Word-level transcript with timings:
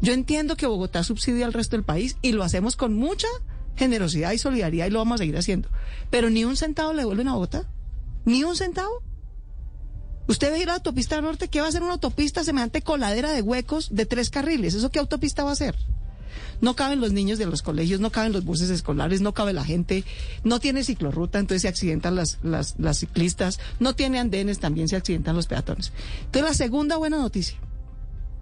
Yo 0.00 0.12
entiendo 0.12 0.56
que 0.56 0.66
Bogotá 0.66 1.04
subsidia 1.04 1.46
al 1.46 1.52
resto 1.52 1.76
del 1.76 1.84
país 1.84 2.16
y 2.22 2.32
lo 2.32 2.42
hacemos 2.42 2.76
con 2.76 2.94
mucha 2.94 3.28
generosidad 3.76 4.32
y 4.32 4.38
solidaridad 4.38 4.86
y 4.86 4.90
lo 4.90 4.98
vamos 4.98 5.16
a 5.16 5.18
seguir 5.18 5.36
haciendo. 5.36 5.68
Pero 6.10 6.30
ni 6.30 6.44
un 6.44 6.56
centavo 6.56 6.92
le 6.92 7.00
devuelven 7.00 7.28
a 7.28 7.34
Bogotá. 7.34 7.64
Ni 8.24 8.44
un 8.44 8.56
centavo. 8.56 9.02
Usted 10.26 10.50
ve 10.50 10.58
ir 10.58 10.64
a 10.64 10.66
la 10.68 10.74
autopista 10.74 11.20
norte, 11.20 11.48
¿qué 11.48 11.60
va 11.60 11.68
a 11.68 11.72
ser 11.72 11.82
una 11.82 11.92
autopista 11.92 12.44
semejante 12.44 12.80
coladera 12.80 13.32
de 13.32 13.42
huecos 13.42 13.94
de 13.94 14.06
tres 14.06 14.30
carriles? 14.30 14.74
¿Eso 14.74 14.90
qué 14.90 14.98
autopista 14.98 15.44
va 15.44 15.52
a 15.52 15.56
ser? 15.56 15.76
No 16.62 16.74
caben 16.74 17.00
los 17.00 17.12
niños 17.12 17.38
de 17.38 17.44
los 17.44 17.60
colegios, 17.60 18.00
no 18.00 18.10
caben 18.10 18.32
los 18.32 18.44
buses 18.44 18.70
escolares, 18.70 19.20
no 19.20 19.34
cabe 19.34 19.52
la 19.52 19.64
gente, 19.64 20.04
no 20.42 20.60
tiene 20.60 20.82
ciclorruta, 20.82 21.38
entonces 21.38 21.62
se 21.62 21.68
accidentan 21.68 22.14
las, 22.14 22.38
las, 22.42 22.76
las 22.78 22.98
ciclistas, 22.98 23.60
no 23.80 23.94
tiene 23.94 24.18
andenes, 24.18 24.60
también 24.60 24.88
se 24.88 24.96
accidentan 24.96 25.36
los 25.36 25.46
peatones. 25.46 25.92
Entonces 26.24 26.50
la 26.50 26.54
segunda 26.54 26.96
buena 26.96 27.18
noticia. 27.18 27.58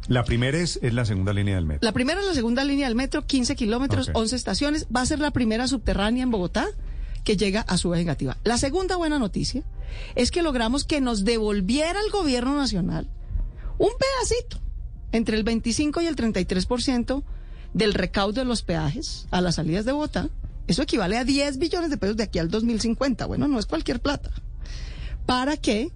La 0.08 0.24
primera 0.24 0.58
es, 0.58 0.78
es 0.82 0.94
la 0.94 1.04
segunda 1.04 1.32
línea 1.32 1.54
del 1.54 1.66
metro. 1.66 1.86
La 1.86 1.92
primera 1.92 2.20
es 2.20 2.26
la 2.26 2.34
segunda 2.34 2.64
línea 2.64 2.86
del 2.86 2.96
metro, 2.96 3.24
15 3.24 3.54
kilómetros, 3.56 4.08
Ok. 4.08 4.16
11 4.16 4.36
estaciones. 4.36 4.86
Va 4.94 5.02
a 5.02 5.06
ser 5.06 5.20
la 5.20 5.30
primera 5.30 5.68
subterránea 5.68 6.22
en 6.22 6.30
Bogotá 6.30 6.66
que 7.24 7.36
llega 7.36 7.60
a 7.60 7.76
su 7.76 7.90
vez 7.90 8.00
negativa. 8.00 8.36
La 8.44 8.58
segunda 8.58 8.96
buena 8.96 9.18
noticia 9.18 9.62
es 10.16 10.30
que 10.30 10.42
logramos 10.42 10.84
que 10.84 11.00
nos 11.00 11.24
devolviera 11.24 12.00
el 12.04 12.10
gobierno 12.10 12.56
nacional 12.56 13.08
un 13.78 13.90
pedacito 13.98 14.58
entre 15.12 15.36
el 15.36 15.44
25 15.44 16.00
y 16.00 16.06
el 16.06 16.16
33% 16.16 17.22
del 17.74 17.94
recaudo 17.94 18.40
de 18.40 18.44
los 18.44 18.62
peajes 18.62 19.26
a 19.30 19.40
las 19.40 19.56
salidas 19.56 19.84
de 19.84 19.92
Bogotá. 19.92 20.28
Eso 20.66 20.82
equivale 20.82 21.16
a 21.16 21.24
10 21.24 21.58
billones 21.58 21.90
de 21.90 21.96
pesos 21.96 22.16
de 22.16 22.24
aquí 22.24 22.38
al 22.38 22.48
2050. 22.48 23.26
Bueno, 23.26 23.48
no 23.48 23.58
es 23.58 23.66
cualquier 23.66 24.00
plata. 24.00 24.30
Para 25.26 25.56
que 25.56 25.90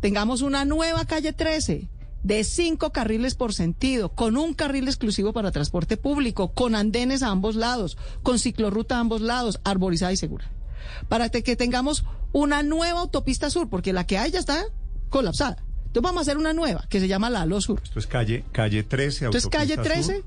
tengamos 0.00 0.42
una 0.42 0.64
nueva 0.64 1.04
calle 1.04 1.32
13 1.32 1.88
de 2.22 2.44
cinco 2.44 2.90
carriles 2.90 3.34
por 3.34 3.54
sentido, 3.54 4.10
con 4.10 4.36
un 4.36 4.54
carril 4.54 4.88
exclusivo 4.88 5.32
para 5.32 5.52
transporte 5.52 5.96
público, 5.96 6.52
con 6.52 6.74
andenes 6.74 7.22
a 7.22 7.28
ambos 7.28 7.54
lados, 7.54 7.96
con 8.22 8.38
ciclorruta 8.38 8.96
a 8.96 9.00
ambos 9.00 9.20
lados, 9.20 9.60
arborizada 9.64 10.12
y 10.12 10.16
segura. 10.16 10.50
Para 11.08 11.28
que 11.28 11.56
tengamos 11.56 12.04
una 12.32 12.62
nueva 12.62 13.00
autopista 13.00 13.50
sur, 13.50 13.68
porque 13.68 13.92
la 13.92 14.06
que 14.06 14.18
hay 14.18 14.30
ya 14.32 14.40
está 14.40 14.64
colapsada. 15.08 15.62
Entonces 15.86 16.02
vamos 16.02 16.20
a 16.20 16.22
hacer 16.22 16.36
una 16.36 16.52
nueva, 16.52 16.84
que 16.88 17.00
se 17.00 17.08
llama 17.08 17.30
la 17.30 17.42
Alo 17.42 17.60
Sur. 17.60 17.80
Esto 17.82 17.98
es 17.98 18.06
calle, 18.06 18.44
calle 18.52 18.82
13, 18.82 19.26
Entonces 19.26 19.48
calle 19.48 19.74
autopista 19.74 19.94
13, 19.94 20.16
Sur. 20.16 20.24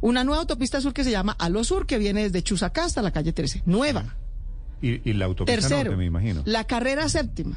una 0.00 0.24
nueva 0.24 0.40
autopista 0.40 0.80
sur 0.80 0.92
que 0.92 1.04
se 1.04 1.10
llama 1.12 1.36
Alo 1.38 1.62
Sur, 1.62 1.86
que 1.86 1.98
viene 1.98 2.24
desde 2.24 2.42
Chusacá 2.42 2.84
hasta 2.84 3.00
la 3.00 3.12
calle 3.12 3.32
13. 3.32 3.62
Nueva. 3.66 4.16
Y, 4.82 5.08
y 5.08 5.12
la 5.12 5.26
autopista 5.26 5.60
Tercero, 5.60 5.84
norte, 5.90 5.96
me 5.96 6.04
imagino. 6.06 6.42
la 6.46 6.64
carrera 6.64 7.08
séptima. 7.08 7.56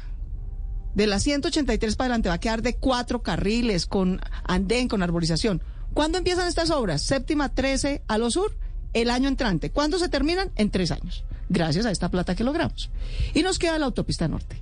De 0.94 1.06
la 1.06 1.20
183 1.20 1.96
para 1.96 2.06
adelante 2.06 2.28
va 2.28 2.36
a 2.36 2.40
quedar 2.40 2.62
de 2.62 2.74
cuatro 2.76 3.22
carriles, 3.22 3.86
con 3.86 4.20
andén, 4.44 4.88
con 4.88 5.02
arborización. 5.02 5.62
¿Cuándo 5.94 6.18
empiezan 6.18 6.48
estas 6.48 6.70
obras? 6.70 7.02
Séptima 7.02 7.48
13 7.54 8.02
a 8.08 8.18
lo 8.18 8.30
sur, 8.30 8.56
el 8.94 9.10
año 9.10 9.28
entrante. 9.28 9.70
¿Cuándo 9.70 9.98
se 9.98 10.08
terminan? 10.08 10.50
En 10.56 10.70
tres 10.70 10.90
años. 10.90 11.24
Gracias 11.48 11.86
a 11.86 11.90
esta 11.90 12.10
plata 12.10 12.34
que 12.34 12.44
logramos. 12.44 12.90
Y 13.34 13.42
nos 13.42 13.58
queda 13.58 13.78
la 13.78 13.86
autopista 13.86 14.28
norte, 14.28 14.60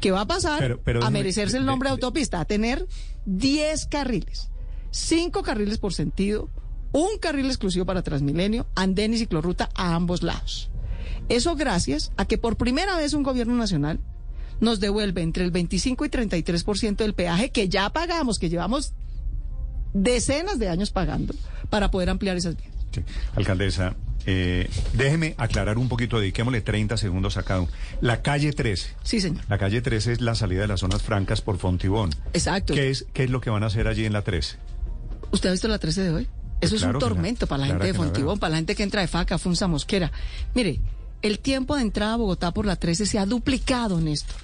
que 0.00 0.10
va 0.10 0.22
a 0.22 0.26
pasar 0.26 0.58
Pero- 0.60 0.80
pero 0.82 1.04
a 1.04 1.10
merecerse 1.10 1.56
el 1.58 1.66
nombre 1.66 1.88
de, 1.88 1.96
de- 1.96 2.02
autopista, 2.04 2.40
a 2.40 2.44
tener 2.44 2.86
10 3.26 3.86
carriles, 3.86 4.48
cinco 4.90 5.42
carriles 5.42 5.78
por 5.78 5.92
sentido, 5.92 6.48
un 6.92 7.18
carril 7.20 7.46
exclusivo 7.46 7.84
para 7.84 8.02
Transmilenio, 8.02 8.66
andén 8.76 9.12
y 9.14 9.18
ciclorruta 9.18 9.68
a 9.74 9.94
ambos 9.94 10.22
lados. 10.22 10.70
Eso 11.28 11.56
gracias 11.56 12.12
a 12.16 12.24
que 12.26 12.38
por 12.38 12.56
primera 12.56 12.96
vez 12.96 13.12
un 13.14 13.22
gobierno 13.22 13.54
nacional 13.56 13.98
nos 14.60 14.80
devuelve 14.80 15.22
entre 15.22 15.44
el 15.44 15.50
25 15.50 16.04
y 16.04 16.08
33% 16.08 16.96
del 16.96 17.14
peaje 17.14 17.50
que 17.50 17.68
ya 17.68 17.90
pagamos, 17.90 18.38
que 18.38 18.48
llevamos 18.48 18.94
decenas 19.92 20.58
de 20.58 20.68
años 20.68 20.90
pagando 20.90 21.34
para 21.70 21.90
poder 21.90 22.10
ampliar 22.10 22.36
esas 22.36 22.56
vías. 22.56 22.72
Sí. 22.92 23.02
Alcaldesa, 23.34 23.96
eh, 24.26 24.68
déjeme 24.94 25.34
aclarar 25.36 25.78
un 25.78 25.88
poquito, 25.88 26.18
dediquémosle 26.18 26.60
30 26.60 26.96
segundos 26.96 27.36
a 27.36 27.42
cada 27.42 27.62
uno. 27.62 27.70
La 28.00 28.22
calle 28.22 28.52
13. 28.52 28.90
Sí, 29.02 29.20
señor. 29.20 29.44
La 29.48 29.58
calle 29.58 29.82
13 29.82 30.12
es 30.12 30.20
la 30.20 30.34
salida 30.34 30.62
de 30.62 30.68
las 30.68 30.80
zonas 30.80 31.02
francas 31.02 31.40
por 31.40 31.58
Fontibón. 31.58 32.10
Exacto. 32.32 32.74
¿Qué 32.74 32.90
es, 32.90 33.06
¿Qué 33.12 33.24
es 33.24 33.30
lo 33.30 33.40
que 33.40 33.50
van 33.50 33.62
a 33.62 33.66
hacer 33.66 33.86
allí 33.86 34.04
en 34.04 34.12
la 34.12 34.22
13? 34.22 34.56
¿Usted 35.30 35.48
ha 35.48 35.52
visto 35.52 35.68
la 35.68 35.78
13 35.78 36.02
de 36.02 36.10
hoy? 36.10 36.28
Eso 36.60 36.76
es 36.76 36.82
un 36.82 36.98
tormento 36.98 37.46
para 37.46 37.60
la 37.60 37.66
claro 37.66 37.84
gente 37.84 37.92
de 37.92 37.98
Fontibón, 37.98 38.38
para 38.38 38.52
la 38.52 38.56
gente 38.56 38.74
que 38.74 38.82
entra 38.82 39.02
de 39.02 39.08
Faca, 39.08 39.38
Funza, 39.38 39.66
Mosquera. 39.66 40.10
Mire, 40.54 40.80
el 41.24 41.38
tiempo 41.38 41.74
de 41.74 41.82
entrada 41.82 42.14
a 42.14 42.16
Bogotá 42.18 42.52
por 42.52 42.66
la 42.66 42.76
13 42.76 43.06
se 43.06 43.18
ha 43.18 43.24
duplicado, 43.24 43.98
Néstor. 43.98 44.36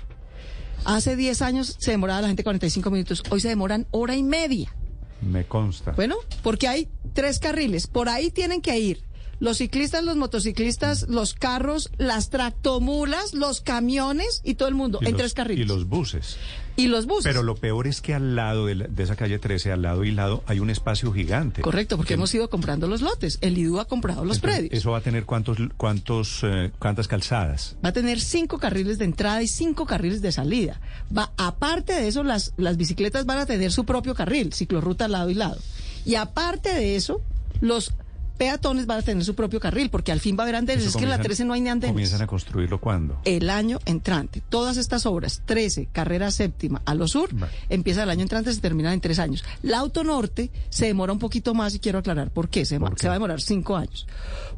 Hace 0.87 1.15
10 1.15 1.43
años 1.43 1.77
se 1.79 1.91
demoraba 1.91 2.23
la 2.23 2.29
gente 2.29 2.43
45 2.43 2.91
minutos, 2.91 3.23
hoy 3.29 3.41
se 3.41 3.49
demoran 3.49 3.87
hora 3.91 4.17
y 4.17 4.23
media. 4.23 4.75
Me 5.21 5.45
consta. 5.45 5.93
Bueno, 5.93 6.17
porque 6.43 6.69
hay 6.69 6.89
tres 7.13 7.39
carriles. 7.39 7.87
Por 7.87 8.09
ahí 8.09 8.31
tienen 8.31 8.63
que 8.63 8.79
ir 8.79 9.03
los 9.41 9.56
ciclistas, 9.59 10.05
los 10.05 10.17
motociclistas, 10.17 11.09
los 11.09 11.34
carros, 11.34 11.91
las 11.99 12.31
tractomulas, 12.31 13.34
los 13.34 13.61
camiones 13.62 14.43
y 14.45 14.55
todo 14.55 14.69
el 14.69 14.75
mundo 14.75 14.99
Y 15.01 15.06
en 15.06 15.12
los- 15.12 15.19
tres 15.19 15.34
carriles. 15.34 15.65
Y 15.65 15.69
los 15.69 15.89
buses. 15.89 16.37
Y 16.77 16.87
los 16.87 17.06
buses. 17.06 17.25
Pero 17.25 17.43
lo 17.43 17.56
peor 17.56 17.87
es 17.87 18.00
que 18.00 18.15
al 18.15 18.37
lado 18.37 18.67
de, 18.67 18.75
la- 18.75 18.87
de 18.87 19.03
esa 19.03 19.17
calle 19.17 19.39
13, 19.39 19.73
al 19.73 19.83
lado 19.83 20.05
y 20.05 20.12
lado, 20.12 20.43
hay 20.47 20.61
un 20.61 20.71
espacio 20.71 21.12
gigante. 21.12 21.62
Correcto, 21.62 21.97
porque 21.97 22.09
Que- 22.09 22.15
hemos 22.15 22.33
ido 22.34 22.49
comprando 22.49 22.87
los 22.87 23.00
lotes. 23.03 23.39
El 23.41 23.59
IDU 23.59 23.81
ha 23.81 23.87
comprado 23.87 24.25
los 24.25 24.37
entonces, 24.37 24.59
predios. 24.61 24.79
Eso 24.79 24.93
va 24.93 24.99
a 24.99 25.03
tener 25.03 25.25
cuántos, 25.25 25.59
cuántos, 25.77 26.41
eh, 26.43 26.71
cuántas 26.79 27.09
calzadas. 27.09 27.77
Va 27.84 27.91
a 27.91 27.93
tener 27.93 28.21
cinco 28.21 28.59
carriles 28.59 28.99
de 28.99 29.05
entrada 29.06 29.43
y 29.43 29.49
cinco 29.49 29.84
carriles 29.87 30.23
de 30.23 30.33
salida. 30.33 30.81
Va, 31.17 31.33
aparte 31.37 31.93
de 31.95 32.09
eso, 32.09 32.23
las, 32.23 32.53
las 32.56 32.77
bicicletas 32.77 33.27
van 33.27 33.39
a 33.39 33.47
tener 33.47 33.73
su 33.73 33.84
propio 33.84 34.15
carril, 34.15 34.53
ciclorruta 34.53 35.09
lado 35.09 35.29
y 35.31 35.34
lado. 35.34 35.59
Y 36.06 36.15
aparte 36.15 36.73
de 36.73 36.97
eso, 36.97 37.21
los 37.61 37.93
peatones 38.41 38.87
van 38.87 39.01
a 39.01 39.03
tener 39.03 39.23
su 39.23 39.34
propio 39.34 39.61
carril, 39.61 39.91
porque 39.91 40.12
al 40.12 40.19
fin 40.21 40.34
va 40.34 40.41
a 40.41 40.45
haber 40.45 40.56
andenes. 40.56 40.81
Eso 40.87 40.91
Es 40.93 40.97
que 40.97 41.03
en 41.05 41.11
la 41.11 41.17
comienzan- 41.17 41.25
13 41.25 41.45
no 41.45 41.53
hay 41.53 41.61
ni 41.61 41.69
andenes. 41.69 41.93
¿Comienzan 41.93 42.23
a 42.23 42.27
construirlo 42.27 42.81
cuándo? 42.81 43.21
el 43.27 43.51
año 43.51 43.78
entrante. 43.84 44.41
Todas 44.49 44.78
estas 44.78 45.05
obras, 45.05 45.43
13, 45.45 45.89
carrera 45.93 46.31
séptima 46.31 46.81
a 46.87 46.95
lo 46.95 47.06
sur, 47.06 47.29
Vale. 47.34 47.53
empieza 47.69 48.03
el 48.05 48.09
año 48.09 48.23
entrante, 48.23 48.50
se 48.55 48.61
terminan 48.62 48.95
en 48.95 49.03
tres 49.03 49.19
años. 49.19 49.45
La 49.62 49.79
autonorte 49.79 50.50
se 50.71 50.87
demora 50.87 51.12
un 51.12 51.19
poquito 51.19 51.53
más 51.53 51.75
y 51.75 51.81
quiero 51.81 51.99
aclarar 51.99 52.31
por 52.31 52.49
qué. 52.49 52.65
Se, 52.65 52.81
¿Por 52.81 52.95
qué? 52.95 53.03
se 53.03 53.09
va 53.09 53.12
a 53.15 53.17
demorar 53.17 53.43
cinco 53.43 53.77
años. 53.77 54.06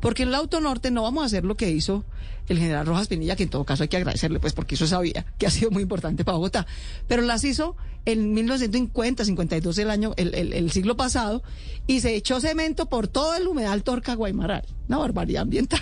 Porque 0.00 0.22
en 0.22 0.30
la 0.30 0.38
autonorte 0.38 0.92
no 0.92 1.02
vamos 1.02 1.24
a 1.24 1.26
hacer 1.26 1.44
lo 1.44 1.56
que 1.56 1.68
hizo 1.72 2.04
el 2.48 2.58
general 2.58 2.86
Rojas 2.86 3.08
Pinilla, 3.08 3.36
que 3.36 3.44
en 3.44 3.48
todo 3.50 3.64
caso 3.64 3.82
hay 3.82 3.88
que 3.88 3.96
agradecerle, 3.96 4.40
pues 4.40 4.52
porque 4.52 4.74
eso 4.74 4.86
sabía 4.86 5.24
que 5.38 5.46
ha 5.46 5.50
sido 5.50 5.70
muy 5.70 5.82
importante 5.82 6.24
para 6.24 6.36
Bogotá. 6.36 6.66
Pero 7.08 7.22
las 7.22 7.44
hizo 7.44 7.76
en 8.04 8.32
1950, 8.34 9.24
52 9.24 9.78
el 9.78 9.90
año, 9.90 10.12
el, 10.16 10.34
el- 10.34 10.70
siglo 10.72 10.96
pasado, 10.96 11.42
y 11.86 12.00
se 12.00 12.14
echó 12.16 12.40
cemento 12.40 12.86
por 12.86 13.06
todo 13.08 13.34
el 13.36 13.46
humedal 13.46 13.82
Torca 13.84 14.14
Guaymaral. 14.14 14.64
Una 14.88 14.98
barbaridad 14.98 15.42
ambiental. 15.42 15.80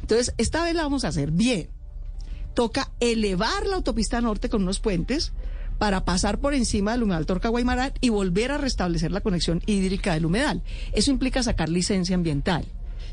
Entonces, 0.00 0.34
esta 0.36 0.64
vez 0.64 0.74
la 0.74 0.82
vamos 0.82 1.04
a 1.04 1.08
hacer 1.08 1.30
bien 1.30 1.68
toca 2.54 2.92
elevar 3.00 3.66
la 3.66 3.74
autopista 3.74 4.20
norte 4.20 4.48
con 4.48 4.62
unos 4.62 4.78
puentes 4.78 5.32
para 5.78 6.04
pasar 6.04 6.38
por 6.38 6.54
encima 6.54 6.92
del 6.92 7.02
humedal 7.02 7.26
Torca 7.26 7.48
Guaymaral 7.48 7.92
y 8.00 8.10
volver 8.10 8.52
a 8.52 8.58
restablecer 8.58 9.10
la 9.10 9.22
conexión 9.22 9.60
hídrica 9.66 10.14
del 10.14 10.26
humedal. 10.26 10.62
Eso 10.92 11.10
implica 11.10 11.42
sacar 11.42 11.68
licencia 11.68 12.14
ambiental. 12.14 12.64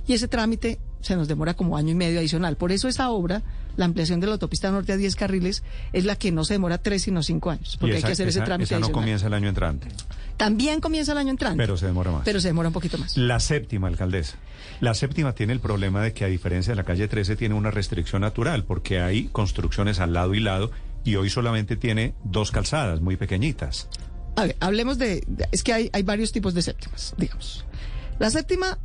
Y 0.07 0.13
ese 0.13 0.27
trámite 0.27 0.79
se 1.01 1.15
nos 1.15 1.27
demora 1.27 1.53
como 1.55 1.77
año 1.77 1.89
y 1.91 1.95
medio 1.95 2.19
adicional. 2.19 2.57
Por 2.57 2.71
eso 2.71 2.87
esa 2.87 3.09
obra, 3.09 3.41
la 3.75 3.85
ampliación 3.85 4.19
de 4.19 4.27
la 4.27 4.33
autopista 4.33 4.69
norte 4.71 4.91
a 4.93 4.97
10 4.97 5.15
carriles, 5.15 5.63
es 5.93 6.05
la 6.05 6.15
que 6.15 6.31
no 6.31 6.43
se 6.43 6.53
demora 6.55 6.77
tres 6.77 7.03
sino 7.03 7.23
cinco 7.23 7.49
años. 7.49 7.77
Porque 7.79 7.95
hay 7.97 8.03
que 8.03 8.11
hacer 8.11 8.27
ese 8.27 8.41
trámite 8.41 8.65
esa 8.65 8.75
no 8.79 8.85
adicional. 8.85 8.91
comienza 9.01 9.27
el 9.27 9.33
año 9.33 9.49
entrante. 9.49 9.87
También 10.37 10.79
comienza 10.81 11.11
el 11.11 11.17
año 11.19 11.29
entrante. 11.31 11.57
Pero 11.57 11.77
se 11.77 11.85
demora 11.87 12.11
más. 12.11 12.21
Pero 12.23 12.39
se 12.39 12.47
demora 12.49 12.69
un 12.69 12.73
poquito 12.73 12.97
más. 12.97 13.15
La 13.17 13.39
séptima, 13.39 13.87
alcaldesa. 13.87 14.37
La 14.79 14.93
séptima 14.93 15.33
tiene 15.33 15.53
el 15.53 15.59
problema 15.59 16.01
de 16.03 16.13
que 16.13 16.23
a 16.25 16.27
diferencia 16.27 16.71
de 16.71 16.75
la 16.77 16.83
calle 16.83 17.07
13 17.07 17.35
tiene 17.35 17.55
una 17.55 17.71
restricción 17.71 18.21
natural 18.21 18.63
porque 18.63 18.99
hay 19.01 19.25
construcciones 19.31 19.99
al 19.99 20.13
lado 20.13 20.33
y 20.35 20.39
lado 20.39 20.71
y 21.03 21.15
hoy 21.15 21.29
solamente 21.29 21.75
tiene 21.77 22.13
dos 22.23 22.51
calzadas 22.51 23.01
muy 23.01 23.17
pequeñitas. 23.17 23.87
A 24.35 24.43
ver, 24.45 24.55
hablemos 24.59 24.97
de, 24.97 25.23
de- 25.27 25.47
es 25.51 25.63
que 25.63 25.73
hay, 25.73 25.89
hay 25.93 26.03
varios 26.03 26.31
tipos 26.31 26.53
de 26.53 26.61
séptimas, 26.61 27.13
digamos. 27.17 27.65
La 28.19 28.29
séptima 28.29 28.77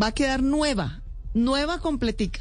va 0.00 0.08
a 0.08 0.12
quedar 0.12 0.42
nueva, 0.42 1.02
nueva 1.34 1.78
completica, 1.78 2.40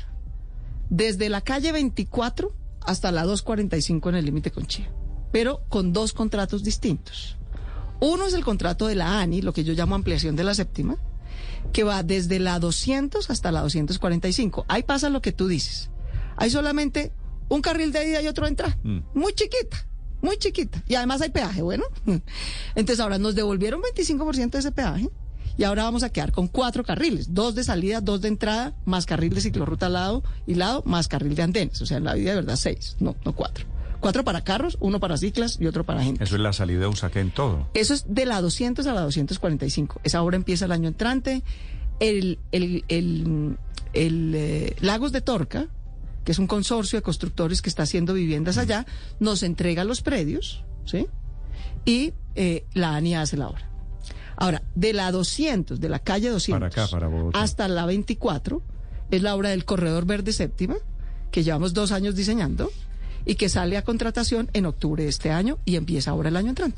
desde 0.90 1.30
la 1.30 1.42
calle 1.42 1.72
24 1.72 2.54
hasta 2.82 3.12
la 3.12 3.24
245 3.24 4.10
en 4.10 4.16
el 4.16 4.26
límite 4.26 4.52
con 4.52 4.66
Chía, 4.66 4.92
pero 5.32 5.62
con 5.70 5.94
dos 5.94 6.14
contratos 6.14 6.64
distintos. 6.64 7.38
Uno 8.02 8.26
es 8.26 8.34
el 8.34 8.44
contrato 8.44 8.88
de 8.88 8.96
la 8.96 9.20
ANI, 9.22 9.42
lo 9.42 9.54
que 9.54 9.64
yo 9.64 9.74
llamo 9.74 9.96
ampliación 9.96 10.36
de 10.36 10.44
la 10.44 10.54
séptima, 10.54 10.98
que 11.72 11.84
va 11.84 12.04
desde 12.04 12.40
la 12.40 12.60
200 12.60 13.30
hasta 13.30 13.52
la 13.52 13.62
245. 13.62 14.66
Ahí 14.68 14.84
pasa 14.84 15.10
lo 15.10 15.22
que 15.22 15.32
tú 15.32 15.48
dices. 15.48 15.90
Hay 16.36 16.50
solamente 16.50 17.14
un 17.48 17.62
carril 17.62 17.92
de 17.92 18.10
ida 18.10 18.22
y 18.22 18.28
otro 18.28 18.46
de 18.46 18.50
entrada. 18.50 18.78
Mm. 18.84 19.00
Muy 19.14 19.34
chiquita, 19.34 19.88
muy 20.22 20.38
chiquita. 20.38 20.84
Y 20.88 20.96
además 20.96 21.22
hay 21.22 21.30
peaje, 21.30 21.62
bueno. 21.62 21.86
Entonces 22.76 23.00
ahora 23.00 23.18
nos 23.18 23.34
devolvieron 23.34 23.82
25% 23.82 24.52
de 24.52 24.60
ese 24.60 24.72
peaje 24.74 25.10
y 25.58 25.64
ahora 25.64 25.84
vamos 25.84 26.04
a 26.04 26.10
quedar 26.10 26.32
con 26.32 26.48
cuatro 26.48 26.84
carriles. 26.84 27.34
Dos 27.34 27.56
de 27.56 27.64
salida, 27.64 28.02
dos 28.02 28.22
de 28.22 28.28
entrada, 28.28 28.74
más 28.86 29.06
carril 29.06 29.34
de 29.34 29.42
ciclorruta 29.42 29.88
al 29.88 29.94
lado 29.94 30.24
y 30.46 30.56
lado, 30.56 30.84
más 30.86 31.08
carril 31.08 31.36
de 31.36 31.44
andenes. 31.44 31.82
O 31.82 31.86
sea, 31.86 31.98
en 31.98 32.04
la 32.04 32.14
vida 32.14 32.32
de 32.32 32.38
verdad 32.38 32.56
seis, 32.56 32.96
no, 33.00 33.16
no 33.24 33.34
cuatro. 33.34 33.66
Cuatro 34.00 34.24
para 34.24 34.44
carros, 34.44 34.78
uno 34.82 35.00
para 35.00 35.18
ciclas 35.18 35.58
y 35.60 35.66
otro 35.66 35.84
para 35.84 36.04
gente. 36.04 36.24
Eso 36.24 36.36
es 36.36 36.42
la 36.42 36.54
salida 36.54 36.82
de 36.82 36.88
Usaquén 36.88 37.32
todo. 37.32 37.68
Eso 37.74 37.94
es 37.94 38.06
de 38.08 38.26
la 38.26 38.42
200 38.42 38.86
a 38.86 38.94
la 38.94 39.02
245. 39.02 40.02
Esa 40.04 40.22
obra 40.22 40.36
empieza 40.36 40.66
el 40.66 40.72
año 40.72 40.88
entrante. 40.88 41.42
El, 42.00 42.38
el, 42.52 42.84
el, 42.88 43.58
el 43.94 44.34
eh, 44.36 44.76
Lagos 44.82 45.12
de 45.12 45.22
Torca, 45.22 45.68
que 46.24 46.34
es 46.34 46.40
un 46.40 46.48
consorcio 46.48 47.00
de 47.00 47.04
constructores 47.04 47.62
que 47.62 47.70
está 47.70 47.84
haciendo 47.84 48.14
viviendas 48.14 48.58
allá, 48.58 48.86
nos 49.20 49.44
entrega 49.44 49.84
los 49.84 50.02
predios, 50.02 50.64
¿sí? 50.86 51.08
Y 51.86 52.14
eh, 52.36 52.66
la 52.74 52.96
ANI 52.96 53.16
hace 53.16 53.38
la 53.38 53.48
obra. 53.48 53.70
Ahora, 54.38 54.64
de 54.76 54.94
la 54.94 55.12
200, 55.12 55.80
de 55.80 55.90
la 55.90 56.00
calle 56.00 56.30
200 56.30 56.60
Para 56.60 56.68
acá, 56.84 56.92
para 56.92 57.08
Bogotá. 57.08 57.42
hasta 57.42 57.68
la 57.68 57.86
24, 57.86 58.62
es 59.12 59.22
la 59.22 59.36
obra 59.36 59.50
del 59.50 59.66
Corredor 59.66 60.06
Verde 60.06 60.34
Séptima, 60.34 60.76
que 61.32 61.44
llevamos 61.44 61.74
dos 61.74 61.92
años 61.92 62.16
diseñando 62.16 62.72
y 63.26 63.36
que 63.36 63.50
sale 63.50 63.78
a 63.78 63.84
contratación 63.84 64.50
en 64.54 64.66
octubre 64.66 65.04
de 65.04 65.10
este 65.10 65.32
año 65.32 65.58
y 65.66 65.76
empieza 65.76 66.12
ahora 66.12 66.30
el 66.30 66.38
año 66.38 66.50
entrante. 66.50 66.74